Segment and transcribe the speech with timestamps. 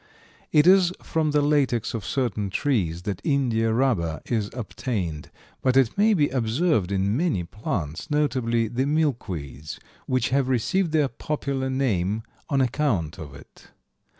[0.51, 5.29] It is from the latex of certain trees that India rubber is obtained,
[5.61, 9.77] but it may be observed in many plants, notably the milkweeds,
[10.07, 13.67] which have received their popular name on account of it.